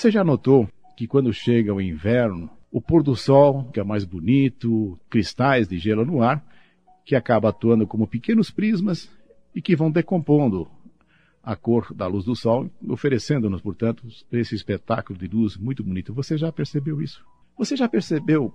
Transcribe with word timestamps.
Você 0.00 0.10
já 0.10 0.24
notou 0.24 0.66
que 0.96 1.06
quando 1.06 1.30
chega 1.30 1.74
o 1.74 1.78
inverno, 1.78 2.48
o 2.72 2.80
pôr 2.80 3.02
do 3.02 3.14
sol 3.14 3.66
fica 3.66 3.84
mais 3.84 4.02
bonito, 4.02 4.98
cristais 5.10 5.68
de 5.68 5.76
gelo 5.76 6.06
no 6.06 6.22
ar, 6.22 6.42
que 7.04 7.14
acaba 7.14 7.50
atuando 7.50 7.86
como 7.86 8.06
pequenos 8.06 8.50
prismas 8.50 9.10
e 9.54 9.60
que 9.60 9.76
vão 9.76 9.90
decompondo 9.90 10.66
a 11.42 11.54
cor 11.54 11.92
da 11.92 12.06
luz 12.06 12.24
do 12.24 12.34
sol, 12.34 12.70
oferecendo-nos, 12.88 13.60
portanto, 13.60 14.02
esse 14.32 14.54
espetáculo 14.54 15.18
de 15.18 15.26
luz 15.26 15.58
muito 15.58 15.84
bonito. 15.84 16.14
Você 16.14 16.38
já 16.38 16.50
percebeu 16.50 17.02
isso? 17.02 17.22
Você 17.58 17.76
já 17.76 17.86
percebeu 17.86 18.54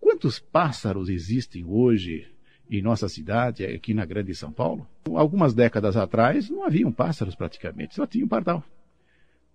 quantos 0.00 0.38
pássaros 0.38 1.10
existem 1.10 1.62
hoje 1.62 2.26
em 2.70 2.80
nossa 2.80 3.06
cidade, 3.06 3.66
aqui 3.66 3.92
na 3.92 4.06
Grande 4.06 4.34
São 4.34 4.50
Paulo? 4.50 4.86
Algumas 5.14 5.52
décadas 5.52 5.94
atrás 5.94 6.48
não 6.48 6.64
haviam 6.64 6.90
pássaros 6.90 7.34
praticamente, 7.34 7.94
só 7.94 8.06
tinha 8.06 8.24
um 8.24 8.28
pardal. 8.28 8.64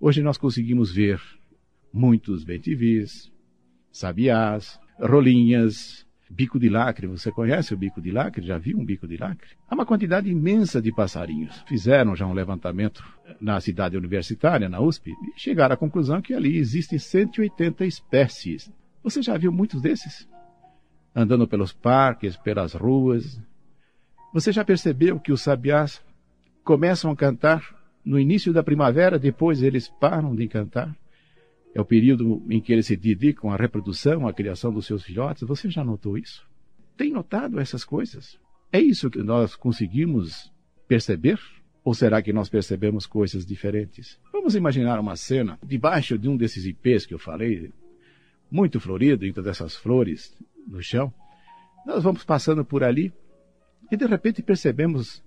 Hoje 0.04 0.24
nós 0.24 0.36
conseguimos 0.36 0.92
ver 0.92 1.22
muitos 1.94 2.44
bentivis, 2.44 3.32
sabiás, 3.92 4.80
rolinhas, 5.00 6.08
bico 6.28 6.58
de 6.58 6.70
lacre. 6.70 7.06
Você 7.06 7.32
conhece 7.32 7.72
o 7.72 7.78
bico 7.78 8.02
de 8.02 8.10
lacre? 8.10 8.44
Já 8.44 8.58
viu 8.58 8.80
um 8.80 8.84
bico 8.84 9.08
de 9.08 9.16
lacre? 9.16 9.52
Há 9.70 9.76
uma 9.76 9.86
quantidade 9.86 10.28
imensa 10.28 10.82
de 10.82 10.92
passarinhos. 10.92 11.64
Fizeram 11.68 12.16
já 12.16 12.26
um 12.26 12.34
levantamento 12.34 13.04
na 13.40 13.62
cidade 13.62 13.96
universitária, 13.96 14.68
na 14.68 14.82
USP, 14.82 15.12
e 15.12 15.40
chegaram 15.40 15.76
à 15.76 15.78
conclusão 15.78 16.20
que 16.20 16.34
ali 16.34 16.58
existem 16.58 16.98
180 16.98 17.86
espécies. 17.86 18.74
Você 19.04 19.22
já 19.22 19.38
viu 19.38 19.52
muitos 19.52 19.84
desses? 19.84 20.28
Andando 21.16 21.48
pelos 21.48 21.74
parques, 21.74 22.36
pelas 22.38 22.74
ruas. 22.74 23.40
Você 24.34 24.52
já 24.52 24.66
percebeu 24.66 25.20
que 25.20 25.32
os 25.32 25.44
sabiás 25.44 26.04
começam 26.64 27.12
a 27.12 27.16
cantar 27.16 27.81
no 28.04 28.20
início 28.20 28.52
da 28.52 28.64
primavera, 28.64 29.20
depois 29.20 29.62
eles 29.62 29.88
param 29.88 30.36
de 30.36 30.48
cantar? 30.48 30.96
É 31.74 31.80
o 31.80 31.86
período 31.86 32.44
em 32.50 32.60
que 32.60 32.74
eles 32.74 32.88
se 32.88 32.98
dedicam 32.98 33.50
à 33.50 33.56
reprodução, 33.56 34.28
à 34.28 34.34
criação 34.34 34.74
dos 34.74 34.86
seus 34.86 35.04
filhotes. 35.04 35.48
Você 35.48 35.70
já 35.70 35.84
notou 35.84 36.18
isso? 36.18 36.46
Tem 36.98 37.12
notado 37.12 37.60
essas 37.60 37.86
coisas? 37.86 38.38
É 38.72 38.80
isso 38.80 39.10
que 39.10 39.24
nós 39.24 39.56
conseguimos 39.56 40.52
perceber? 40.88 41.40
Ou 41.84 41.94
será 41.94 42.22
que 42.22 42.34
nós 42.34 42.50
percebemos 42.50 43.06
coisas 43.06 43.46
diferentes? 43.46 44.20
Vamos 44.32 44.56
imaginar 44.56 45.00
uma 45.00 45.16
cena 45.16 45.58
debaixo 45.66 46.18
de 46.18 46.30
um 46.30 46.38
desses 46.38 46.66
ipês 46.66 47.06
que 47.06 47.14
eu 47.14 47.20
falei, 47.20 47.72
muito 48.52 48.80
florido, 48.80 49.26
entre 49.26 49.42
dessas 49.42 49.76
flores 49.76 50.36
no 50.68 50.82
chão. 50.82 51.12
Nós 51.86 52.04
vamos 52.04 52.24
passando 52.24 52.64
por 52.64 52.84
ali 52.84 53.12
e 53.92 53.98
de 53.98 54.06
repente 54.06 54.44
percebemos 54.44 55.24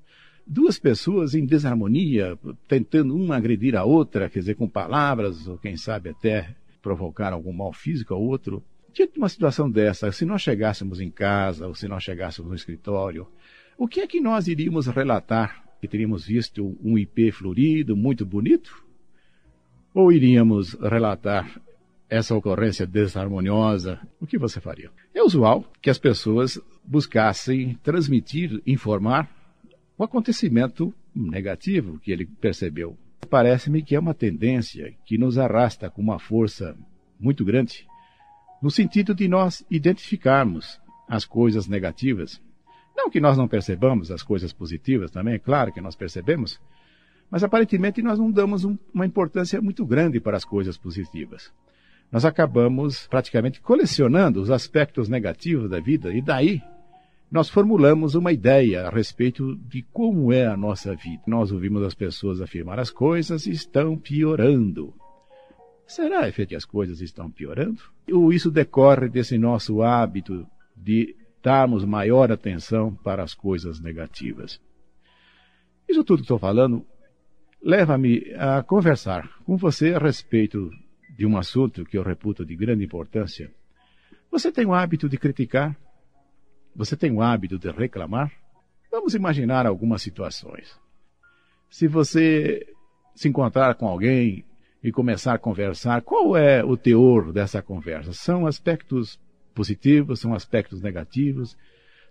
duas 0.47 0.78
pessoas 0.78 1.34
em 1.34 1.45
desarmonia, 1.45 2.39
tentando 2.69 3.14
uma 3.14 3.37
agredir 3.37 3.77
a 3.77 3.84
outra, 3.84 4.28
quer 4.28 4.41
dizer, 4.41 4.55
com 4.55 4.69
palavras, 4.69 5.47
ou 5.48 5.59
quem 5.59 5.77
sabe 5.77 6.11
até 6.11 6.55
provocar 6.83 7.33
algum 7.33 7.53
mal 7.53 7.73
físico 7.73 8.14
ao 8.14 8.23
outro. 8.23 8.62
Diante 8.92 9.14
de 9.14 9.19
uma 9.19 9.28
situação 9.28 9.70
dessa, 9.70 10.12
se 10.12 10.25
nós 10.25 10.42
chegássemos 10.42 11.01
em 11.01 11.11
casa, 11.11 11.67
ou 11.67 11.75
se 11.75 11.89
nós 11.89 12.03
chegássemos 12.03 12.51
no 12.51 12.56
escritório, 12.56 13.27
o 13.77 13.89
que 13.89 14.01
é 14.01 14.06
que 14.06 14.20
nós 14.20 14.47
iríamos 14.47 14.86
relatar? 14.86 15.64
Que 15.81 15.89
teríamos 15.89 16.27
visto 16.27 16.77
um 16.83 16.97
IP 16.97 17.33
florido, 17.33 17.97
muito 17.97 18.25
bonito? 18.25 18.84
Ou 19.92 20.12
iríamos 20.12 20.75
relatar 20.75 21.61
essa 22.08 22.34
ocorrência 22.34 22.86
desarmoniosa? 22.86 24.01
O 24.20 24.27
que 24.27 24.39
você 24.39 24.61
faria? 24.61 24.91
É 25.12 25.23
usual 25.23 25.64
que 25.83 25.91
as 25.91 25.98
pessoas 25.98 26.61
buscassem 26.84 27.79
transmitir, 27.83 28.62
informar 28.67 29.29
o 29.97 30.05
acontecimento 30.05 30.92
negativo 31.14 31.98
que 32.00 32.11
ele 32.11 32.27
percebeu. 32.27 32.97
Parece-me 33.31 33.83
que 33.83 33.95
é 33.95 34.01
uma 34.01 34.14
tendência 34.14 34.95
que 35.05 35.17
nos 35.17 35.39
arrasta 35.39 35.89
com 35.89 36.02
uma 36.02 36.18
força 36.18 36.77
muito 37.18 37.45
grande, 37.45 37.86
no 38.61 38.70
sentido 38.70 39.14
de 39.14 39.29
nós 39.29 39.64
identificarmos 39.70 40.80
as 41.08 41.24
coisas 41.24 41.67
negativas. 41.67 42.41
Não 42.96 43.11
que 43.11 43.20
nós 43.20 43.36
não 43.36 43.48
percebamos 43.48 44.11
as 44.11 44.23
coisas 44.23 44.52
positivas 44.52 45.11
também, 45.11 45.35
é 45.35 45.39
claro 45.39 45.73
que 45.73 45.80
nós 45.80 45.97
percebemos, 45.97 46.61
mas 47.30 47.42
aparentemente 47.42 48.02
nós 48.02 48.18
não 48.18 48.30
damos 48.30 48.64
um, 48.64 48.77
uma 48.92 49.07
importância 49.07 49.61
muito 49.61 49.85
grande 49.86 50.20
para 50.20 50.36
as 50.36 50.45
coisas 50.45 50.77
positivas. 50.77 51.52
Nós 52.11 52.24
acabamos 52.24 53.07
praticamente 53.07 53.61
colecionando 53.61 54.41
os 54.41 54.51
aspectos 54.51 55.08
negativos 55.08 55.68
da 55.68 55.80
vida 55.80 56.13
e 56.13 56.20
daí 56.20 56.63
nós 57.34 57.48
formulamos 57.48 58.14
uma 58.14 58.30
ideia 58.30 58.86
a 58.86 58.90
respeito 58.90 59.56
de 59.56 59.83
como 59.92 60.33
é 60.33 60.46
a 60.46 60.56
nossa 60.56 60.95
vida. 60.95 61.20
Nós 61.27 61.50
ouvimos 61.50 61.83
as 61.83 61.92
pessoas 61.92 62.40
afirmar 62.40 62.78
as 62.78 62.90
coisas 62.90 63.45
estão 63.45 63.98
piorando. 63.98 64.95
Será 65.84 66.30
que 66.30 66.55
as 66.55 66.64
coisas 66.64 67.00
estão 67.00 67.28
piorando? 67.28 67.83
Ou 68.08 68.33
isso 68.33 68.52
decorre 68.52 69.08
desse 69.08 69.36
nosso 69.36 69.83
hábito 69.83 70.46
de 70.77 71.17
darmos 71.42 71.84
maior 71.84 72.30
atenção 72.30 72.94
para 72.94 73.24
as 73.24 73.34
coisas 73.34 73.80
negativas? 73.80 74.61
Isso 75.89 76.05
tudo 76.05 76.18
que 76.18 76.27
estou 76.27 76.39
falando 76.39 76.86
leva-me 77.61 78.33
a 78.39 78.62
conversar 78.62 79.28
com 79.44 79.56
você 79.56 79.92
a 79.92 79.98
respeito 79.98 80.70
de 81.18 81.27
um 81.27 81.36
assunto 81.36 81.84
que 81.84 81.98
eu 81.98 82.05
reputo 82.05 82.46
de 82.46 82.55
grande 82.55 82.84
importância. 82.84 83.50
Você 84.30 84.52
tem 84.52 84.64
o 84.67 84.73
hábito 84.73 85.08
de 85.08 85.18
criticar? 85.18 85.77
Você 86.77 86.96
tem 86.96 87.12
o 87.12 87.23
hábito 87.23 87.58
de 87.58 87.70
reclamar? 87.70 88.33
Vamos 88.90 89.14
imaginar 89.14 89.64
algumas 89.67 90.02
situações. 90.02 90.77
Se 91.70 91.86
você 91.86 92.67
se 93.14 93.29
encontrar 93.29 93.77
com 93.77 93.86
alguém 93.86 94.45
e 94.83 94.90
começar 94.90 95.35
a 95.35 95.39
conversar, 95.39 96.02
qual 96.02 96.36
é 96.36 96.64
o 96.64 96.77
teor 96.77 97.33
dessa 97.33 97.62
conversa? 97.62 98.12
São 98.12 98.45
aspectos 98.45 99.20
positivos, 99.55 100.18
são 100.18 100.35
aspectos 100.35 100.83
negativos? 100.83 101.57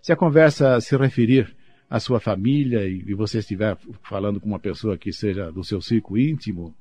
Se 0.00 0.12
a 0.12 0.16
conversa 0.16 0.80
se 0.80 0.96
referir 0.96 1.54
à 1.88 2.00
sua 2.00 2.18
família 2.18 2.86
e 2.86 3.12
você 3.12 3.38
estiver 3.38 3.76
falando 4.02 4.40
com 4.40 4.46
uma 4.46 4.58
pessoa 4.58 4.96
que 4.96 5.12
seja 5.12 5.52
do 5.52 5.62
seu 5.62 5.80
círculo 5.80 6.18
íntimo, 6.18 6.74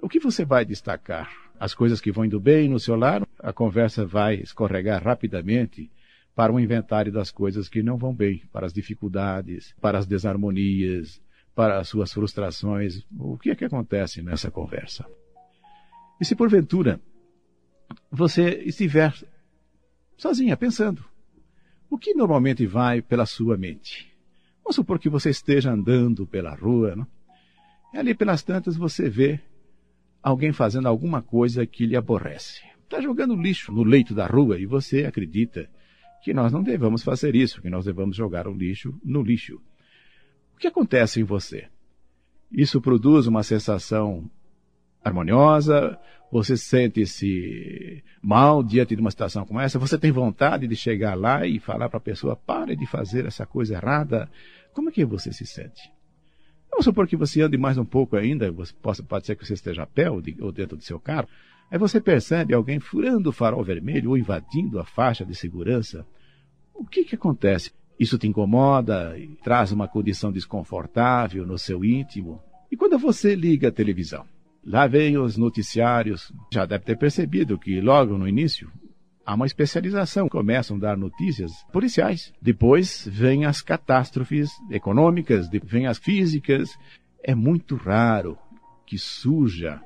o 0.00 0.08
que 0.08 0.20
você 0.20 0.44
vai 0.44 0.64
destacar? 0.64 1.28
As 1.58 1.74
coisas 1.74 2.00
que 2.00 2.12
vão 2.12 2.24
indo 2.24 2.38
bem 2.38 2.68
no 2.68 2.78
seu 2.78 2.94
lar, 2.94 3.26
a 3.40 3.52
conversa 3.52 4.06
vai 4.06 4.36
escorregar 4.36 5.02
rapidamente 5.02 5.90
para 6.36 6.52
um 6.52 6.60
inventário 6.60 7.10
das 7.10 7.30
coisas 7.30 7.66
que 7.66 7.82
não 7.82 7.96
vão 7.96 8.14
bem, 8.14 8.42
para 8.52 8.66
as 8.66 8.72
dificuldades, 8.72 9.74
para 9.80 9.98
as 9.98 10.06
desarmonias, 10.06 11.18
para 11.54 11.78
as 11.78 11.88
suas 11.88 12.12
frustrações. 12.12 13.02
O 13.18 13.38
que 13.38 13.50
é 13.50 13.54
que 13.54 13.64
acontece 13.64 14.20
nessa 14.20 14.50
conversa? 14.50 15.06
E 16.20 16.26
se 16.26 16.36
porventura 16.36 17.00
você 18.12 18.62
estiver 18.66 19.14
sozinha 20.18 20.54
pensando, 20.58 21.02
o 21.88 21.96
que 21.96 22.12
normalmente 22.12 22.66
vai 22.66 23.00
pela 23.00 23.24
sua 23.24 23.56
mente? 23.56 24.14
Vamos 24.62 24.76
supor 24.76 24.98
que 24.98 25.08
você 25.08 25.30
esteja 25.30 25.72
andando 25.72 26.26
pela 26.26 26.54
rua, 26.54 26.94
não? 26.94 27.06
e 27.94 27.96
ali 27.96 28.14
pelas 28.14 28.42
tantas 28.42 28.76
você 28.76 29.08
vê 29.08 29.40
alguém 30.22 30.52
fazendo 30.52 30.86
alguma 30.86 31.22
coisa 31.22 31.64
que 31.64 31.86
lhe 31.86 31.96
aborrece. 31.96 32.60
Está 32.82 33.00
jogando 33.00 33.34
lixo 33.34 33.72
no 33.72 33.82
leito 33.82 34.14
da 34.14 34.26
rua 34.26 34.58
e 34.58 34.66
você 34.66 35.06
acredita 35.06 35.70
que 36.26 36.34
nós 36.34 36.50
não 36.52 36.60
devamos 36.60 37.04
fazer 37.04 37.36
isso, 37.36 37.62
que 37.62 37.70
nós 37.70 37.84
devamos 37.84 38.16
jogar 38.16 38.48
o 38.48 38.52
lixo 38.52 38.92
no 39.04 39.22
lixo. 39.22 39.60
O 40.56 40.58
que 40.58 40.66
acontece 40.66 41.20
em 41.20 41.22
você? 41.22 41.68
Isso 42.50 42.80
produz 42.80 43.28
uma 43.28 43.44
sensação 43.44 44.28
harmoniosa? 45.04 45.96
Você 46.32 46.56
sente-se 46.56 48.02
mal 48.20 48.60
diante 48.64 48.96
de 48.96 49.00
uma 49.00 49.12
situação 49.12 49.46
como 49.46 49.60
essa? 49.60 49.78
Você 49.78 49.96
tem 49.96 50.10
vontade 50.10 50.66
de 50.66 50.74
chegar 50.74 51.14
lá 51.14 51.46
e 51.46 51.60
falar 51.60 51.88
para 51.88 51.98
a 51.98 52.00
pessoa: 52.00 52.34
pare 52.34 52.74
de 52.74 52.88
fazer 52.88 53.24
essa 53.24 53.46
coisa 53.46 53.74
errada? 53.74 54.28
Como 54.74 54.88
é 54.88 54.92
que 54.92 55.04
você 55.04 55.32
se 55.32 55.46
sente? 55.46 55.92
Vamos 56.68 56.86
supor 56.86 57.06
que 57.06 57.16
você 57.16 57.40
ande 57.40 57.56
mais 57.56 57.78
um 57.78 57.84
pouco 57.84 58.16
ainda, 58.16 58.50
você 58.50 58.74
possa, 58.82 59.00
pode 59.00 59.26
ser 59.26 59.36
que 59.36 59.46
você 59.46 59.54
esteja 59.54 59.84
a 59.84 59.86
pé 59.86 60.10
ou, 60.10 60.20
de, 60.20 60.36
ou 60.40 60.50
dentro 60.50 60.76
do 60.76 60.82
seu 60.82 60.98
carro. 60.98 61.28
Aí 61.70 61.78
você 61.78 62.00
percebe 62.00 62.52
alguém 62.52 62.80
furando 62.80 63.30
o 63.30 63.32
farol 63.32 63.62
vermelho 63.62 64.10
ou 64.10 64.18
invadindo 64.18 64.80
a 64.80 64.84
faixa 64.84 65.24
de 65.24 65.36
segurança 65.36 66.04
o 66.78 66.84
que, 66.84 67.04
que 67.04 67.14
acontece? 67.14 67.70
Isso 67.98 68.18
te 68.18 68.26
incomoda 68.26 69.16
traz 69.42 69.72
uma 69.72 69.88
condição 69.88 70.30
desconfortável 70.30 71.46
no 71.46 71.58
seu 71.58 71.84
íntimo? 71.84 72.42
E 72.70 72.76
quando 72.76 72.98
você 72.98 73.34
liga 73.34 73.68
a 73.68 73.72
televisão? 73.72 74.24
Lá 74.64 74.86
vem 74.86 75.16
os 75.16 75.36
noticiários. 75.36 76.32
Já 76.52 76.66
deve 76.66 76.84
ter 76.84 76.98
percebido 76.98 77.58
que 77.58 77.80
logo 77.80 78.18
no 78.18 78.28
início 78.28 78.70
há 79.24 79.34
uma 79.34 79.46
especialização. 79.46 80.28
Começam 80.28 80.76
a 80.76 80.80
dar 80.80 80.96
notícias 80.96 81.52
policiais. 81.72 82.32
Depois 82.42 83.08
vêm 83.10 83.44
as 83.44 83.62
catástrofes 83.62 84.50
econômicas, 84.70 85.48
vêm 85.64 85.86
as 85.86 85.98
físicas. 85.98 86.76
É 87.22 87.34
muito 87.34 87.76
raro 87.76 88.36
que 88.84 88.98
surja 88.98 89.80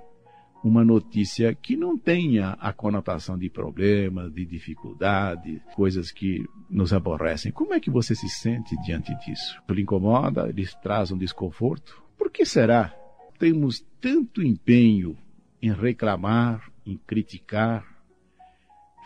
uma 0.63 0.85
notícia 0.85 1.55
que 1.55 1.77
não 1.77 1.97
tenha 1.97 2.51
a 2.61 2.73
conotação 2.73 3.39
de 3.39 3.49
problemas, 3.49 4.33
de 4.33 4.45
dificuldade, 4.45 5.63
coisas 5.75 6.11
que 6.11 6.45
nos 6.69 6.93
aborrecem. 6.93 7.51
Como 7.51 7.73
é 7.73 7.81
que 7.81 7.91
você 7.91 8.15
se 8.15 8.29
sente 8.29 8.77
diante 8.83 9.15
disso? 9.25 9.61
Lhe 9.71 9.83
incomoda? 9.83 10.47
Lhe 10.47 10.67
traz 10.83 11.11
um 11.11 11.19
desconforto? 11.19 12.03
Por 12.19 12.31
que 12.31 12.45
será? 12.45 12.95
Temos 13.39 13.85
tanto 14.01 14.43
empenho 14.43 15.17
em 15.63 15.73
reclamar, 15.73 16.71
em 16.85 16.97
criticar. 16.97 17.87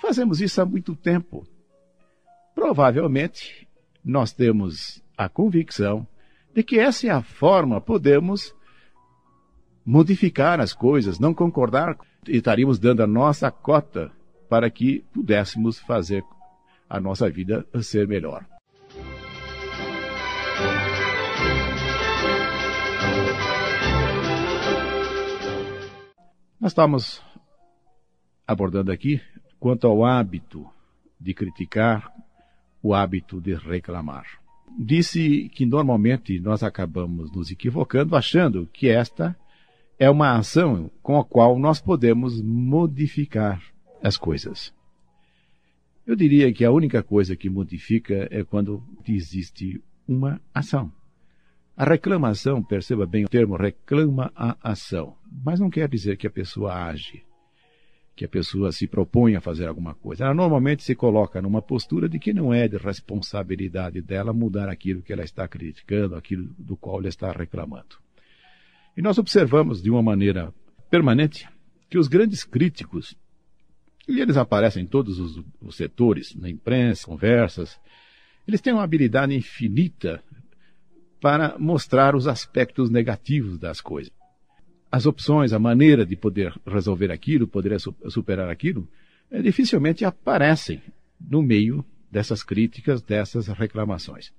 Fazemos 0.00 0.40
isso 0.40 0.60
há 0.60 0.66
muito 0.66 0.96
tempo. 0.96 1.46
Provavelmente 2.54 3.68
nós 4.04 4.32
temos 4.32 5.02
a 5.16 5.28
convicção 5.28 6.06
de 6.52 6.62
que 6.62 6.78
essa 6.78 7.06
é 7.06 7.10
a 7.10 7.22
forma 7.22 7.80
podemos 7.80 8.54
modificar 9.84 10.60
as 10.60 10.72
coisas, 10.72 11.18
não 11.18 11.34
concordar 11.34 11.96
estaríamos 12.26 12.78
dando 12.78 13.02
a 13.02 13.06
nossa 13.06 13.50
cota 13.50 14.10
para 14.48 14.70
que 14.70 15.04
pudéssemos 15.12 15.78
fazer 15.78 16.24
a 16.88 17.00
nossa 17.00 17.28
vida 17.28 17.66
ser 17.82 18.06
melhor. 18.06 18.46
Nós 26.60 26.72
estamos 26.72 27.22
abordando 28.46 28.90
aqui 28.90 29.20
quanto 29.60 29.86
ao 29.86 30.04
hábito 30.04 30.66
de 31.20 31.34
criticar, 31.34 32.10
o 32.82 32.94
hábito 32.94 33.40
de 33.40 33.54
reclamar. 33.54 34.24
Disse 34.78 35.48
que 35.50 35.66
normalmente 35.66 36.38
nós 36.40 36.62
acabamos 36.62 37.30
nos 37.32 37.50
equivocando 37.50 38.16
achando 38.16 38.66
que 38.72 38.88
esta 38.88 39.36
é 39.98 40.10
uma 40.10 40.36
ação 40.36 40.90
com 41.02 41.18
a 41.18 41.24
qual 41.24 41.58
nós 41.58 41.80
podemos 41.80 42.42
modificar 42.42 43.62
as 44.02 44.16
coisas. 44.16 44.74
Eu 46.06 46.14
diria 46.14 46.52
que 46.52 46.64
a 46.64 46.70
única 46.70 47.02
coisa 47.02 47.36
que 47.36 47.48
modifica 47.48 48.28
é 48.30 48.44
quando 48.44 48.82
existe 49.08 49.82
uma 50.06 50.40
ação. 50.52 50.92
A 51.76 51.84
reclamação, 51.84 52.62
perceba 52.62 53.06
bem 53.06 53.24
o 53.24 53.28
termo, 53.28 53.56
reclama 53.56 54.30
a 54.36 54.56
ação, 54.62 55.16
mas 55.44 55.58
não 55.58 55.70
quer 55.70 55.88
dizer 55.88 56.16
que 56.16 56.26
a 56.26 56.30
pessoa 56.30 56.86
age, 56.86 57.24
que 58.14 58.24
a 58.24 58.28
pessoa 58.28 58.70
se 58.70 58.86
propõe 58.86 59.34
a 59.34 59.40
fazer 59.40 59.66
alguma 59.66 59.94
coisa. 59.94 60.24
Ela 60.24 60.34
normalmente 60.34 60.84
se 60.84 60.94
coloca 60.94 61.40
numa 61.40 61.62
postura 61.62 62.08
de 62.08 62.18
que 62.18 62.32
não 62.32 62.52
é 62.52 62.68
de 62.68 62.76
responsabilidade 62.76 64.00
dela 64.02 64.32
mudar 64.32 64.68
aquilo 64.68 65.02
que 65.02 65.12
ela 65.12 65.24
está 65.24 65.48
criticando, 65.48 66.14
aquilo 66.14 66.44
do 66.58 66.76
qual 66.76 66.98
ela 66.98 67.08
está 67.08 67.32
reclamando. 67.32 68.03
E 68.96 69.02
nós 69.02 69.18
observamos 69.18 69.82
de 69.82 69.90
uma 69.90 70.02
maneira 70.02 70.52
permanente 70.90 71.48
que 71.88 71.98
os 71.98 72.08
grandes 72.08 72.44
críticos 72.44 73.16
e 74.06 74.20
eles 74.20 74.36
aparecem 74.36 74.82
em 74.82 74.86
todos 74.86 75.18
os, 75.18 75.42
os 75.60 75.76
setores, 75.76 76.34
na 76.34 76.48
imprensa, 76.48 77.06
conversas. 77.06 77.80
Eles 78.46 78.60
têm 78.60 78.72
uma 78.72 78.84
habilidade 78.84 79.34
infinita 79.34 80.22
para 81.20 81.58
mostrar 81.58 82.14
os 82.14 82.26
aspectos 82.26 82.90
negativos 82.90 83.58
das 83.58 83.80
coisas. 83.80 84.12
As 84.92 85.06
opções, 85.06 85.52
a 85.52 85.58
maneira 85.58 86.04
de 86.04 86.16
poder 86.16 86.54
resolver 86.66 87.10
aquilo, 87.10 87.48
poder 87.48 87.80
superar 87.80 88.50
aquilo, 88.50 88.86
é, 89.30 89.40
dificilmente 89.40 90.04
aparecem 90.04 90.82
no 91.18 91.42
meio 91.42 91.84
dessas 92.10 92.42
críticas, 92.42 93.00
dessas 93.02 93.48
reclamações. 93.48 94.32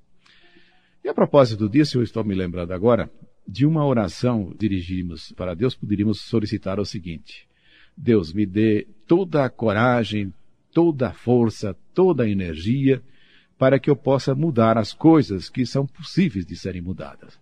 E 1.04 1.10
a 1.10 1.14
propósito 1.14 1.68
disso, 1.68 1.98
eu 1.98 2.04
estou 2.04 2.24
me 2.24 2.36
lembrando 2.36 2.72
agora 2.72 3.12
de 3.48 3.66
uma 3.66 3.86
oração 3.86 4.54
dirigimos 4.58 5.32
para 5.34 5.54
Deus, 5.54 5.76
poderíamos 5.76 6.22
solicitar 6.22 6.80
o 6.80 6.86
seguinte: 6.86 7.48
Deus 7.96 8.34
me 8.34 8.46
dê 8.46 8.88
toda 9.08 9.46
a 9.46 9.50
coragem, 9.50 10.34
toda 10.74 11.10
a 11.10 11.14
força, 11.14 11.76
toda 11.94 12.24
a 12.24 12.30
energia 12.30 13.02
para 13.58 13.80
que 13.80 13.90
eu 13.90 13.96
possa 13.96 14.36
mudar 14.36 14.78
as 14.78 14.94
coisas 14.94 15.50
que 15.50 15.66
são 15.66 15.86
possíveis 15.86 16.46
de 16.46 16.56
serem 16.56 16.82
mudadas. 16.82 17.40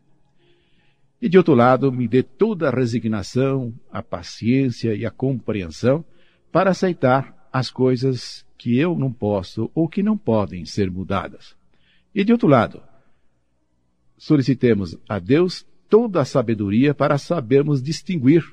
E 1.22 1.30
de 1.30 1.38
outro 1.38 1.56
lado, 1.56 1.92
me 1.92 2.08
dê 2.08 2.22
toda 2.22 2.68
a 2.68 2.72
resignação, 2.72 3.74
a 3.92 4.04
paciência 4.04 4.94
e 4.94 5.06
a 5.06 5.12
compreensão 5.12 6.06
para 6.52 6.72
aceitar 6.72 7.48
as 7.52 7.72
coisas 7.72 8.46
que 8.58 8.78
eu 8.78 8.98
não 8.98 9.12
posso 9.12 9.72
ou 9.74 9.88
que 9.88 10.04
não 10.04 10.18
podem 10.18 10.66
ser 10.66 10.92
mudadas. 10.92 11.56
E 12.14 12.24
de 12.24 12.32
outro 12.32 12.48
lado, 12.48 12.84
solicitemos 14.18 14.98
a 15.08 15.18
Deus 15.18 15.66
toda 15.94 16.22
a 16.22 16.26
sabedoria 16.26 16.92
para 16.92 17.20
sabermos 17.20 17.80
distinguir 17.80 18.44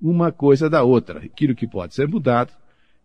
uma 0.00 0.32
coisa 0.32 0.68
da 0.68 0.82
outra, 0.82 1.20
aquilo 1.20 1.54
que 1.54 1.64
pode 1.64 1.94
ser 1.94 2.08
mudado 2.08 2.52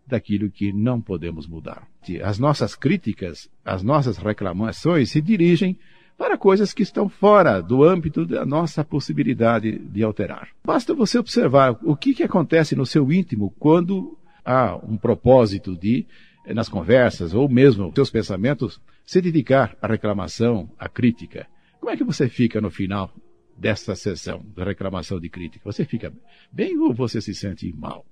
daquilo 0.07 0.49
que 0.49 0.73
não 0.73 0.99
podemos 0.99 1.45
mudar. 1.45 1.87
As 2.23 2.39
nossas 2.39 2.73
críticas, 2.73 3.47
as 3.63 3.83
nossas 3.83 4.17
reclamações 4.17 5.11
se 5.11 5.21
dirigem 5.21 5.77
para 6.17 6.39
coisas 6.39 6.73
que 6.73 6.81
estão 6.81 7.07
fora 7.07 7.61
do 7.61 7.83
âmbito 7.83 8.25
da 8.25 8.43
nossa 8.43 8.83
possibilidade 8.83 9.77
de 9.77 10.01
alterar. 10.01 10.49
Basta 10.65 10.95
você 10.95 11.19
observar 11.19 11.77
o 11.83 11.95
que, 11.95 12.15
que 12.15 12.23
acontece 12.23 12.75
no 12.75 12.83
seu 12.83 13.11
íntimo 13.11 13.53
quando 13.59 14.17
há 14.43 14.75
um 14.75 14.97
propósito 14.97 15.77
de, 15.77 16.03
nas 16.47 16.67
conversas 16.67 17.35
ou 17.35 17.47
mesmo 17.47 17.91
seus 17.93 18.09
pensamentos, 18.09 18.81
se 19.05 19.21
dedicar 19.21 19.77
à 19.79 19.85
reclamação, 19.85 20.67
à 20.79 20.89
crítica. 20.89 21.45
Como 21.79 21.91
é 21.91 21.95
que 21.95 22.03
você 22.03 22.27
fica 22.27 22.59
no 22.59 22.71
final 22.71 23.13
dessa 23.57 23.95
sessão 23.95 24.45
de 24.55 24.63
reclamação 24.63 25.19
de 25.19 25.29
crítica? 25.29 25.63
Você 25.65 25.85
fica 25.85 26.13
bem 26.51 26.77
ou 26.77 26.93
você 26.93 27.19
se 27.21 27.33
sente 27.33 27.73
mal? 27.73 28.05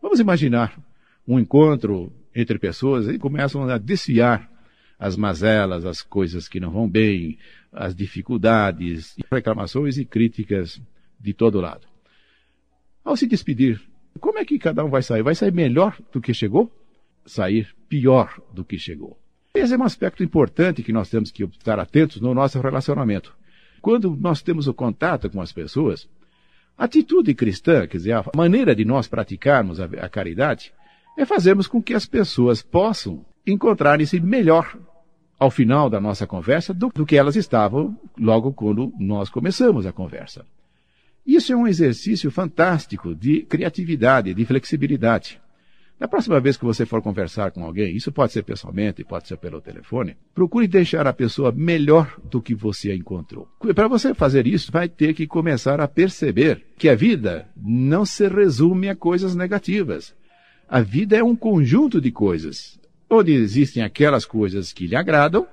Vamos 0.00 0.20
imaginar 0.20 0.78
um 1.26 1.38
encontro 1.38 2.12
entre 2.34 2.58
pessoas 2.58 3.08
e 3.08 3.18
começam 3.18 3.68
a 3.68 3.78
desfiar 3.78 4.50
as 4.98 5.16
mazelas, 5.16 5.84
as 5.86 6.02
coisas 6.02 6.46
que 6.46 6.60
não 6.60 6.70
vão 6.70 6.88
bem, 6.88 7.38
as 7.72 7.94
dificuldades, 7.94 9.16
reclamações 9.30 9.96
e 9.96 10.04
críticas 10.04 10.80
de 11.18 11.32
todo 11.32 11.60
lado. 11.60 11.86
Ao 13.02 13.16
se 13.16 13.26
despedir, 13.26 13.80
como 14.20 14.38
é 14.38 14.44
que 14.44 14.58
cada 14.58 14.84
um 14.84 14.90
vai 14.90 15.02
sair? 15.02 15.22
Vai 15.22 15.34
sair 15.34 15.52
melhor 15.52 15.98
do 16.12 16.20
que 16.20 16.34
chegou? 16.34 16.70
Sair 17.24 17.74
pior 17.88 18.40
do 18.52 18.64
que 18.64 18.78
chegou. 18.78 19.18
Esse 19.54 19.74
é 19.74 19.78
um 19.78 19.84
aspecto 19.84 20.22
importante 20.22 20.82
que 20.82 20.92
nós 20.92 21.08
temos 21.08 21.30
que 21.30 21.44
estar 21.44 21.78
atentos 21.78 22.20
no 22.20 22.34
nosso 22.34 22.60
relacionamento. 22.60 23.36
Quando 23.80 24.16
nós 24.20 24.42
temos 24.42 24.68
o 24.68 24.74
contato 24.74 25.30
com 25.30 25.40
as 25.40 25.52
pessoas, 25.52 26.08
a 26.76 26.84
atitude 26.84 27.34
cristã, 27.34 27.86
quer 27.86 27.96
dizer, 27.96 28.12
a 28.14 28.24
maneira 28.34 28.74
de 28.74 28.84
nós 28.84 29.06
praticarmos 29.06 29.80
a, 29.80 29.84
a 29.84 30.08
caridade, 30.08 30.72
é 31.16 31.24
fazermos 31.24 31.66
com 31.66 31.82
que 31.82 31.94
as 31.94 32.06
pessoas 32.06 32.62
possam 32.62 33.24
encontrarem-se 33.46 34.20
melhor 34.20 34.76
ao 35.38 35.50
final 35.50 35.88
da 35.88 36.00
nossa 36.00 36.26
conversa 36.26 36.74
do, 36.74 36.88
do 36.88 37.06
que 37.06 37.16
elas 37.16 37.36
estavam 37.36 37.98
logo 38.18 38.52
quando 38.52 38.92
nós 38.98 39.30
começamos 39.30 39.86
a 39.86 39.92
conversa. 39.92 40.44
Isso 41.26 41.52
é 41.52 41.56
um 41.56 41.66
exercício 41.66 42.30
fantástico 42.30 43.14
de 43.14 43.42
criatividade, 43.42 44.34
de 44.34 44.44
flexibilidade. 44.44 45.40
Da 46.00 46.08
próxima 46.08 46.40
vez 46.40 46.56
que 46.56 46.64
você 46.64 46.86
for 46.86 47.02
conversar 47.02 47.50
com 47.50 47.62
alguém, 47.62 47.94
isso 47.94 48.10
pode 48.10 48.32
ser 48.32 48.42
pessoalmente, 48.42 49.04
pode 49.04 49.28
ser 49.28 49.36
pelo 49.36 49.60
telefone, 49.60 50.16
procure 50.34 50.66
deixar 50.66 51.06
a 51.06 51.12
pessoa 51.12 51.52
melhor 51.52 52.18
do 52.24 52.40
que 52.40 52.54
você 52.54 52.90
a 52.90 52.96
encontrou. 52.96 53.46
Para 53.74 53.86
você 53.86 54.14
fazer 54.14 54.46
isso, 54.46 54.72
vai 54.72 54.88
ter 54.88 55.12
que 55.12 55.26
começar 55.26 55.78
a 55.78 55.86
perceber 55.86 56.64
que 56.78 56.88
a 56.88 56.94
vida 56.94 57.46
não 57.54 58.06
se 58.06 58.26
resume 58.26 58.88
a 58.88 58.96
coisas 58.96 59.34
negativas. 59.34 60.14
A 60.66 60.80
vida 60.80 61.18
é 61.18 61.22
um 61.22 61.36
conjunto 61.36 62.00
de 62.00 62.10
coisas, 62.10 62.80
onde 63.10 63.32
existem 63.32 63.82
aquelas 63.82 64.24
coisas 64.24 64.72
que 64.72 64.86
lhe 64.86 64.96
agradam 64.96 65.46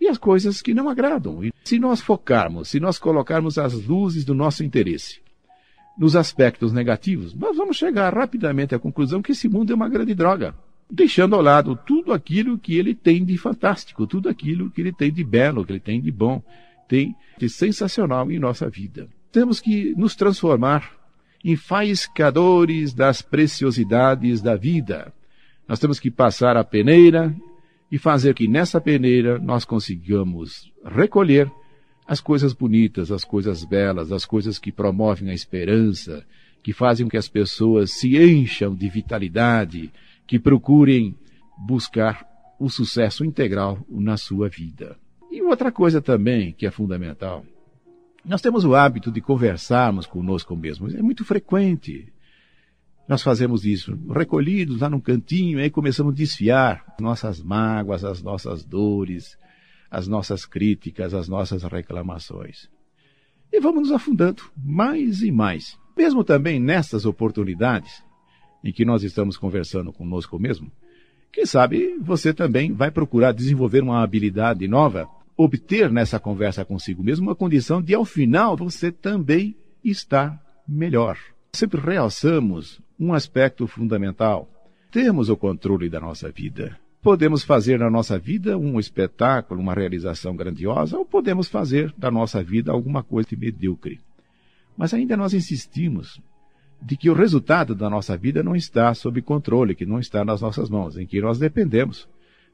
e 0.00 0.08
as 0.08 0.18
coisas 0.18 0.60
que 0.60 0.74
não 0.74 0.88
agradam. 0.88 1.44
E 1.44 1.52
se 1.62 1.78
nós 1.78 2.00
focarmos, 2.00 2.68
se 2.68 2.80
nós 2.80 2.98
colocarmos 2.98 3.58
as 3.58 3.74
luzes 3.86 4.24
do 4.24 4.34
nosso 4.34 4.64
interesse 4.64 5.22
nos 5.96 6.16
aspectos 6.16 6.72
negativos, 6.72 7.34
nós 7.34 7.56
vamos 7.56 7.76
chegar 7.76 8.12
rapidamente 8.12 8.74
à 8.74 8.78
conclusão 8.78 9.22
que 9.22 9.32
esse 9.32 9.48
mundo 9.48 9.72
é 9.72 9.76
uma 9.76 9.88
grande 9.88 10.14
droga, 10.14 10.54
deixando 10.90 11.34
ao 11.34 11.42
lado 11.42 11.78
tudo 11.86 12.12
aquilo 12.12 12.58
que 12.58 12.76
ele 12.76 12.94
tem 12.94 13.24
de 13.24 13.38
fantástico, 13.38 14.06
tudo 14.06 14.28
aquilo 14.28 14.70
que 14.70 14.80
ele 14.80 14.92
tem 14.92 15.12
de 15.12 15.22
belo, 15.22 15.64
que 15.64 15.72
ele 15.72 15.80
tem 15.80 16.00
de 16.00 16.10
bom, 16.10 16.42
tem 16.88 17.14
de 17.38 17.48
sensacional 17.48 18.30
em 18.30 18.38
nossa 18.38 18.68
vida. 18.68 19.08
Temos 19.32 19.60
que 19.60 19.94
nos 19.96 20.14
transformar 20.14 20.92
em 21.44 21.56
faiscadores 21.56 22.94
das 22.94 23.20
preciosidades 23.20 24.40
da 24.40 24.56
vida. 24.56 25.12
Nós 25.68 25.78
temos 25.78 26.00
que 26.00 26.10
passar 26.10 26.56
a 26.56 26.64
peneira 26.64 27.34
e 27.90 27.98
fazer 27.98 28.34
que 28.34 28.48
nessa 28.48 28.80
peneira 28.80 29.38
nós 29.38 29.64
consigamos 29.64 30.72
recolher 30.84 31.50
as 32.06 32.20
coisas 32.20 32.52
bonitas, 32.52 33.10
as 33.10 33.24
coisas 33.24 33.64
belas, 33.64 34.12
as 34.12 34.24
coisas 34.24 34.58
que 34.58 34.70
promovem 34.70 35.30
a 35.30 35.34
esperança, 35.34 36.24
que 36.62 36.72
fazem 36.72 37.06
com 37.06 37.10
que 37.10 37.16
as 37.16 37.28
pessoas 37.28 37.92
se 37.92 38.16
encham 38.16 38.74
de 38.74 38.88
vitalidade, 38.88 39.90
que 40.26 40.38
procurem 40.38 41.14
buscar 41.58 42.26
o 42.58 42.68
sucesso 42.68 43.24
integral 43.24 43.84
na 43.88 44.16
sua 44.16 44.48
vida. 44.48 44.96
E 45.30 45.42
outra 45.42 45.72
coisa 45.72 46.00
também 46.00 46.52
que 46.52 46.66
é 46.66 46.70
fundamental, 46.70 47.44
nós 48.24 48.40
temos 48.40 48.64
o 48.64 48.74
hábito 48.74 49.10
de 49.10 49.20
conversarmos 49.20 50.06
conosco 50.06 50.56
mesmos, 50.56 50.94
é 50.94 51.02
muito 51.02 51.24
frequente. 51.24 52.10
Nós 53.06 53.22
fazemos 53.22 53.66
isso, 53.66 53.98
recolhidos 54.10 54.80
lá 54.80 54.88
num 54.88 55.00
cantinho, 55.00 55.58
aí 55.58 55.68
começamos 55.68 56.14
a 56.14 56.16
desfiar 56.16 56.94
nossas 56.98 57.42
mágoas, 57.42 58.02
as 58.02 58.22
nossas 58.22 58.64
dores, 58.64 59.36
as 59.94 60.08
nossas 60.08 60.44
críticas, 60.44 61.14
as 61.14 61.28
nossas 61.28 61.62
reclamações. 61.62 62.68
E 63.52 63.60
vamos 63.60 63.82
nos 63.82 63.92
afundando 63.92 64.42
mais 64.56 65.22
e 65.22 65.30
mais 65.30 65.78
Mesmo 65.96 66.24
também 66.24 66.58
nessas 66.58 67.06
oportunidades 67.06 68.02
em 68.62 68.72
que 68.72 68.84
nós 68.84 69.02
estamos 69.02 69.36
conversando 69.36 69.92
conosco 69.92 70.38
mesmo, 70.38 70.70
quem 71.32 71.46
sabe 71.46 71.96
você 72.00 72.32
também 72.32 72.72
vai 72.72 72.90
procurar 72.90 73.32
desenvolver 73.32 73.82
uma 73.82 74.02
habilidade 74.02 74.66
nova, 74.66 75.08
obter 75.36 75.90
nessa 75.90 76.18
conversa 76.18 76.64
consigo 76.64 77.02
mesmo 77.02 77.28
uma 77.28 77.34
condição 77.34 77.82
de, 77.82 77.94
ao 77.94 78.04
final, 78.04 78.56
você 78.56 78.90
também 78.90 79.56
estar 79.84 80.40
melhor. 80.66 81.18
Sempre 81.52 81.80
realçamos 81.80 82.80
um 82.98 83.12
aspecto 83.12 83.66
fundamental. 83.66 84.48
Temos 84.90 85.28
o 85.28 85.36
controle 85.36 85.88
da 85.88 86.00
nossa 86.00 86.30
vida. 86.30 86.78
Podemos 87.04 87.44
fazer 87.44 87.78
na 87.78 87.90
nossa 87.90 88.18
vida 88.18 88.56
um 88.56 88.80
espetáculo, 88.80 89.60
uma 89.60 89.74
realização 89.74 90.34
grandiosa, 90.34 90.96
ou 90.96 91.04
podemos 91.04 91.48
fazer 91.48 91.92
da 91.98 92.10
nossa 92.10 92.42
vida 92.42 92.72
alguma 92.72 93.02
coisa 93.02 93.28
medíocre. 93.36 94.00
Mas 94.74 94.94
ainda 94.94 95.14
nós 95.14 95.34
insistimos 95.34 96.18
de 96.80 96.96
que 96.96 97.10
o 97.10 97.14
resultado 97.14 97.74
da 97.74 97.90
nossa 97.90 98.16
vida 98.16 98.42
não 98.42 98.56
está 98.56 98.94
sob 98.94 99.20
controle, 99.20 99.74
que 99.74 99.84
não 99.84 99.98
está 99.98 100.24
nas 100.24 100.40
nossas 100.40 100.70
mãos, 100.70 100.96
em 100.96 101.06
que 101.06 101.20
nós 101.20 101.38
dependemos 101.38 102.08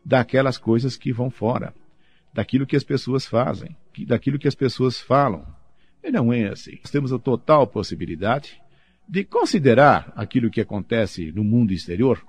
daquelas 0.04 0.58
coisas 0.58 0.96
que 0.96 1.12
vão 1.12 1.30
fora, 1.30 1.72
daquilo 2.34 2.66
que 2.66 2.74
as 2.74 2.82
pessoas 2.82 3.24
fazem, 3.26 3.76
daquilo 4.04 4.36
que 4.36 4.48
as 4.48 4.56
pessoas 4.56 5.00
falam. 5.00 5.46
E 6.02 6.10
não 6.10 6.32
é 6.32 6.48
assim. 6.48 6.76
Nós 6.82 6.90
temos 6.90 7.12
a 7.12 7.20
total 7.20 7.68
possibilidade 7.68 8.60
de 9.08 9.22
considerar 9.22 10.12
aquilo 10.16 10.50
que 10.50 10.60
acontece 10.60 11.30
no 11.30 11.44
mundo 11.44 11.72
exterior, 11.72 12.20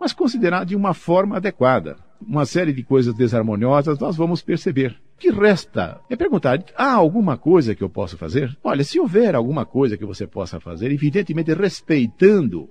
mas 0.00 0.12
considerar 0.12 0.64
de 0.64 0.76
uma 0.76 0.94
forma 0.94 1.36
adequada. 1.36 1.96
Uma 2.20 2.46
série 2.46 2.72
de 2.72 2.82
coisas 2.82 3.14
desarmoniosas 3.14 3.98
nós 3.98 4.16
vamos 4.16 4.42
perceber. 4.42 4.96
O 5.16 5.18
que 5.18 5.30
resta 5.30 6.00
é 6.08 6.16
perguntar: 6.16 6.62
há 6.76 6.92
alguma 6.92 7.36
coisa 7.36 7.74
que 7.74 7.82
eu 7.82 7.90
possa 7.90 8.16
fazer? 8.16 8.56
Olha, 8.62 8.84
se 8.84 8.98
houver 8.98 9.34
alguma 9.34 9.64
coisa 9.64 9.96
que 9.96 10.04
você 10.04 10.26
possa 10.26 10.60
fazer, 10.60 10.90
evidentemente 10.90 11.52
respeitando 11.52 12.68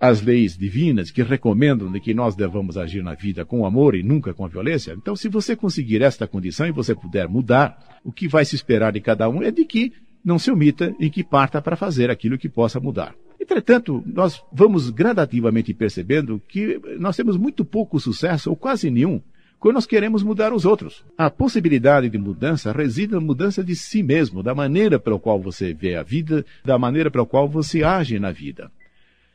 as 0.00 0.22
leis 0.22 0.56
divinas 0.56 1.10
que 1.10 1.22
recomendam 1.22 1.90
de 1.90 2.00
que 2.00 2.14
nós 2.14 2.36
devamos 2.36 2.76
agir 2.76 3.02
na 3.02 3.14
vida 3.14 3.44
com 3.44 3.66
amor 3.66 3.96
e 3.96 4.02
nunca 4.02 4.32
com 4.32 4.46
violência. 4.46 4.92
Então, 4.92 5.16
se 5.16 5.28
você 5.28 5.56
conseguir 5.56 6.02
esta 6.02 6.26
condição 6.26 6.66
e 6.66 6.72
você 6.72 6.94
puder 6.94 7.28
mudar, 7.28 7.98
o 8.04 8.12
que 8.12 8.28
vai 8.28 8.44
se 8.44 8.54
esperar 8.54 8.92
de 8.92 9.00
cada 9.00 9.28
um 9.28 9.42
é 9.42 9.50
de 9.50 9.64
que 9.64 9.92
não 10.24 10.38
se 10.38 10.50
omita 10.50 10.94
e 11.00 11.10
que 11.10 11.24
parta 11.24 11.60
para 11.60 11.76
fazer 11.76 12.10
aquilo 12.10 12.38
que 12.38 12.48
possa 12.48 12.78
mudar. 12.78 13.14
Entretanto, 13.50 14.02
nós 14.04 14.44
vamos 14.52 14.90
gradativamente 14.90 15.72
percebendo 15.72 16.38
que 16.46 16.78
nós 16.98 17.16
temos 17.16 17.38
muito 17.38 17.64
pouco 17.64 17.98
sucesso, 17.98 18.50
ou 18.50 18.56
quase 18.56 18.90
nenhum, 18.90 19.22
quando 19.58 19.76
nós 19.76 19.86
queremos 19.86 20.22
mudar 20.22 20.52
os 20.52 20.66
outros. 20.66 21.02
A 21.16 21.30
possibilidade 21.30 22.10
de 22.10 22.18
mudança 22.18 22.70
reside 22.72 23.14
na 23.14 23.20
mudança 23.20 23.64
de 23.64 23.74
si 23.74 24.02
mesmo, 24.02 24.42
da 24.42 24.54
maneira 24.54 24.98
pela 24.98 25.18
qual 25.18 25.40
você 25.40 25.72
vê 25.72 25.96
a 25.96 26.02
vida, 26.02 26.44
da 26.62 26.78
maneira 26.78 27.10
pela 27.10 27.24
qual 27.24 27.48
você 27.48 27.82
age 27.82 28.18
na 28.18 28.30
vida. 28.30 28.70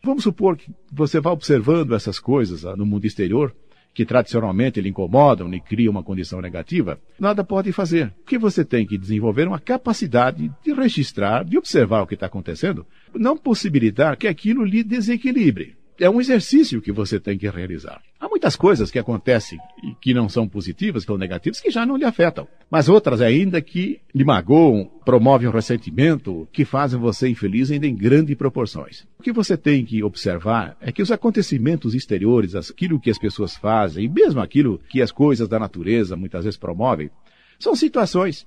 Vamos 0.03 0.23
supor 0.23 0.57
que 0.57 0.69
você 0.91 1.19
vá 1.19 1.31
observando 1.31 1.95
essas 1.95 2.19
coisas 2.19 2.65
ah, 2.65 2.75
no 2.75 2.85
mundo 2.85 3.05
exterior, 3.05 3.55
que 3.93 4.05
tradicionalmente 4.05 4.81
lhe 4.81 4.89
incomodam, 4.89 5.47
lhe 5.47 5.59
criam 5.59 5.91
uma 5.91 6.03
condição 6.03 6.41
negativa, 6.41 6.99
nada 7.19 7.43
pode 7.43 7.71
fazer. 7.71 8.13
O 8.21 8.25
que 8.25 8.37
você 8.37 8.65
tem 8.65 8.85
que 8.85 8.97
desenvolver 8.97 9.47
uma 9.47 9.59
capacidade 9.59 10.51
de 10.63 10.73
registrar, 10.73 11.43
de 11.45 11.57
observar 11.57 12.01
o 12.01 12.07
que 12.07 12.15
está 12.15 12.25
acontecendo, 12.25 12.85
não 13.13 13.37
possibilitar 13.37 14.17
que 14.17 14.27
aquilo 14.27 14.65
lhe 14.65 14.83
desequilibre 14.83 15.75
é 15.99 16.09
um 16.09 16.19
exercício 16.19 16.81
que 16.81 16.91
você 16.91 17.19
tem 17.19 17.37
que 17.37 17.49
realizar. 17.49 18.01
Muitas 18.43 18.57
coisas 18.57 18.91
que 18.91 18.99
acontecem 18.99 19.57
e 19.81 19.95
que 20.01 20.13
não 20.13 20.27
são 20.27 20.45
positivas, 20.45 21.03
que 21.03 21.07
são 21.07 21.17
negativas, 21.17 21.61
que 21.61 21.71
já 21.71 21.85
não 21.85 21.95
lhe 21.95 22.03
afetam. 22.03 22.45
Mas 22.69 22.89
outras 22.89 23.21
ainda 23.21 23.61
que 23.61 24.01
lhe 24.13 24.25
magoam, 24.25 24.91
promovem 25.05 25.47
um 25.47 25.51
ressentimento, 25.51 26.45
que 26.51 26.65
fazem 26.65 26.99
você 26.99 27.29
infeliz 27.29 27.71
ainda 27.71 27.87
em 27.87 27.95
grandes 27.95 28.35
proporções. 28.35 29.07
O 29.17 29.23
que 29.23 29.31
você 29.31 29.55
tem 29.55 29.85
que 29.85 30.03
observar 30.03 30.75
é 30.81 30.91
que 30.91 31.01
os 31.01 31.09
acontecimentos 31.09 31.95
exteriores, 31.95 32.53
aquilo 32.53 32.99
que 32.99 33.09
as 33.09 33.17
pessoas 33.17 33.55
fazem, 33.55 34.03
e 34.03 34.09
mesmo 34.09 34.41
aquilo 34.41 34.77
que 34.89 35.01
as 35.01 35.09
coisas 35.09 35.47
da 35.47 35.57
natureza 35.57 36.17
muitas 36.17 36.43
vezes 36.43 36.59
promovem, 36.59 37.09
são 37.57 37.73
situações 37.73 38.45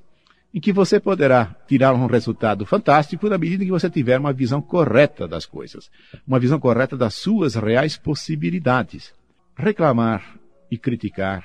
em 0.52 0.60
que 0.60 0.74
você 0.74 1.00
poderá 1.00 1.56
tirar 1.66 1.94
um 1.94 2.04
resultado 2.04 2.66
fantástico 2.66 3.30
na 3.30 3.38
medida 3.38 3.64
que 3.64 3.70
você 3.70 3.88
tiver 3.88 4.20
uma 4.20 4.34
visão 4.34 4.60
correta 4.60 5.26
das 5.26 5.46
coisas, 5.46 5.90
uma 6.28 6.38
visão 6.38 6.60
correta 6.60 6.98
das 6.98 7.14
suas 7.14 7.54
reais 7.54 7.96
possibilidades. 7.96 9.14
Reclamar 9.58 10.38
e 10.70 10.76
criticar 10.76 11.42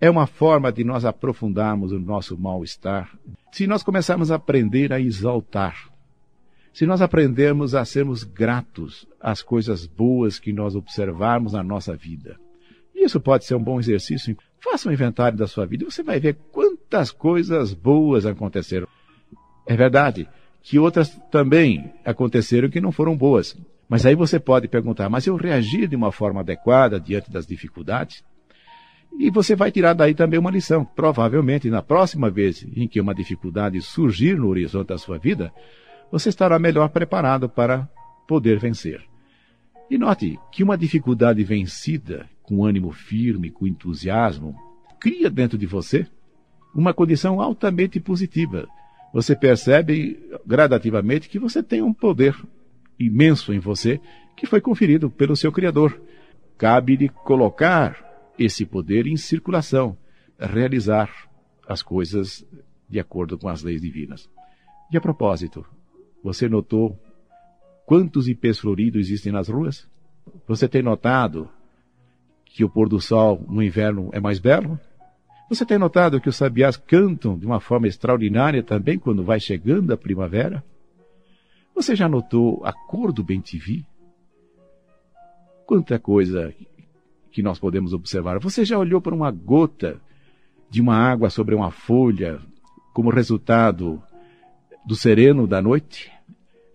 é 0.00 0.10
uma 0.10 0.26
forma 0.26 0.72
de 0.72 0.82
nós 0.82 1.04
aprofundarmos 1.04 1.92
o 1.92 1.98
nosso 1.98 2.36
mal-estar. 2.36 3.16
Se 3.52 3.64
nós 3.64 3.84
começarmos 3.84 4.32
a 4.32 4.34
aprender 4.34 4.92
a 4.92 5.00
exaltar, 5.00 5.88
se 6.72 6.84
nós 6.84 7.00
aprendermos 7.00 7.76
a 7.76 7.84
sermos 7.84 8.24
gratos 8.24 9.06
às 9.20 9.40
coisas 9.40 9.86
boas 9.86 10.40
que 10.40 10.52
nós 10.52 10.74
observarmos 10.74 11.52
na 11.52 11.62
nossa 11.62 11.96
vida. 11.96 12.36
Isso 12.92 13.20
pode 13.20 13.44
ser 13.44 13.54
um 13.54 13.62
bom 13.62 13.78
exercício. 13.78 14.36
Faça 14.58 14.88
um 14.88 14.92
inventário 14.92 15.38
da 15.38 15.46
sua 15.46 15.64
vida 15.64 15.84
e 15.84 15.90
você 15.90 16.02
vai 16.02 16.18
ver 16.18 16.36
quantas 16.50 17.12
coisas 17.12 17.72
boas 17.72 18.26
aconteceram. 18.26 18.88
É 19.64 19.76
verdade 19.76 20.28
que 20.60 20.76
outras 20.76 21.16
também 21.30 21.92
aconteceram 22.04 22.68
que 22.68 22.80
não 22.80 22.90
foram 22.90 23.16
boas. 23.16 23.56
Mas 23.88 24.04
aí 24.04 24.14
você 24.14 24.38
pode 24.38 24.68
perguntar, 24.68 25.08
mas 25.08 25.26
eu 25.26 25.36
reagi 25.36 25.86
de 25.86 25.96
uma 25.96 26.12
forma 26.12 26.40
adequada 26.40 27.00
diante 27.00 27.30
das 27.30 27.46
dificuldades? 27.46 28.22
E 29.18 29.30
você 29.30 29.56
vai 29.56 29.72
tirar 29.72 29.94
daí 29.94 30.14
também 30.14 30.38
uma 30.38 30.50
lição. 30.50 30.84
Provavelmente, 30.84 31.70
na 31.70 31.80
próxima 31.80 32.28
vez 32.28 32.62
em 32.76 32.86
que 32.86 33.00
uma 33.00 33.14
dificuldade 33.14 33.80
surgir 33.80 34.36
no 34.36 34.48
horizonte 34.48 34.88
da 34.88 34.98
sua 34.98 35.18
vida, 35.18 35.52
você 36.12 36.28
estará 36.28 36.58
melhor 36.58 36.90
preparado 36.90 37.48
para 37.48 37.88
poder 38.26 38.58
vencer. 38.58 39.02
E 39.90 39.96
note 39.96 40.38
que 40.52 40.62
uma 40.62 40.76
dificuldade 40.76 41.42
vencida, 41.42 42.28
com 42.42 42.64
ânimo 42.64 42.92
firme, 42.92 43.50
com 43.50 43.66
entusiasmo, 43.66 44.54
cria 45.00 45.30
dentro 45.30 45.56
de 45.56 45.66
você 45.66 46.06
uma 46.74 46.92
condição 46.92 47.40
altamente 47.40 47.98
positiva. 47.98 48.68
Você 49.14 49.34
percebe 49.34 50.20
gradativamente 50.46 51.28
que 51.30 51.38
você 51.38 51.62
tem 51.62 51.80
um 51.80 51.94
poder 51.94 52.36
imenso 52.98 53.52
em 53.52 53.58
você 53.58 54.00
que 54.36 54.46
foi 54.46 54.60
conferido 54.60 55.10
pelo 55.10 55.36
seu 55.36 55.52
Criador. 55.52 56.00
Cabe-lhe 56.56 57.08
colocar 57.08 58.32
esse 58.38 58.64
poder 58.64 59.06
em 59.06 59.16
circulação, 59.16 59.96
realizar 60.38 61.10
as 61.66 61.82
coisas 61.82 62.46
de 62.88 62.98
acordo 62.98 63.36
com 63.36 63.48
as 63.48 63.62
leis 63.62 63.82
divinas. 63.82 64.30
E 64.90 64.96
a 64.96 65.00
propósito, 65.00 65.66
você 66.22 66.48
notou 66.48 66.98
quantos 67.84 68.28
ipês 68.28 68.58
floridos 68.58 69.00
existem 69.00 69.32
nas 69.32 69.48
ruas? 69.48 69.88
Você 70.46 70.68
tem 70.68 70.82
notado 70.82 71.48
que 72.44 72.64
o 72.64 72.70
pôr 72.70 72.88
do 72.88 73.00
sol 73.00 73.44
no 73.48 73.62
inverno 73.62 74.10
é 74.12 74.20
mais 74.20 74.38
belo? 74.38 74.78
Você 75.48 75.64
tem 75.64 75.78
notado 75.78 76.20
que 76.20 76.28
os 76.28 76.36
sabiás 76.36 76.76
cantam 76.76 77.38
de 77.38 77.46
uma 77.46 77.60
forma 77.60 77.86
extraordinária 77.86 78.62
também 78.62 78.98
quando 78.98 79.24
vai 79.24 79.40
chegando 79.40 79.92
a 79.92 79.96
primavera? 79.96 80.64
Você 81.78 81.94
já 81.94 82.08
notou 82.08 82.60
a 82.64 82.72
cor 82.72 83.12
do 83.12 83.22
bem-te-vi? 83.22 83.86
Quanta 85.64 85.96
coisa 85.96 86.52
que 87.30 87.40
nós 87.40 87.56
podemos 87.60 87.92
observar. 87.92 88.40
Você 88.40 88.64
já 88.64 88.76
olhou 88.76 89.00
para 89.00 89.14
uma 89.14 89.30
gota 89.30 90.00
de 90.68 90.80
uma 90.80 90.96
água 90.96 91.30
sobre 91.30 91.54
uma 91.54 91.70
folha 91.70 92.40
como 92.92 93.10
resultado 93.10 94.02
do 94.84 94.96
sereno 94.96 95.46
da 95.46 95.62
noite? 95.62 96.10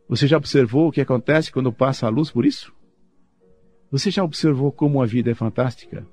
Você 0.07 0.25
já 0.25 0.37
observou 0.37 0.87
o 0.87 0.91
que 0.91 1.01
acontece 1.01 1.51
quando 1.51 1.73
passa 1.73 2.07
a 2.07 2.09
luz 2.09 2.31
por 2.31 2.45
isso? 2.45 2.73
Você 3.91 4.09
já 4.09 4.23
observou 4.23 4.71
como 4.71 5.01
a 5.01 5.05
vida 5.05 5.29
é 5.29 5.35
fantástica? 5.35 6.07